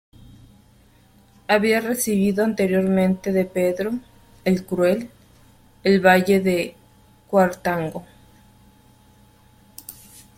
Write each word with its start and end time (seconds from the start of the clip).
Había 1.47 1.79
recibido 1.79 2.43
anteriormente 2.43 3.31
de 3.31 3.45
Pedro 3.45 3.99
"el 4.45 4.65
Cruel", 4.65 5.11
el 5.83 6.01
valle 6.03 6.39
de 6.39 6.75
Cuartango. 7.27 8.03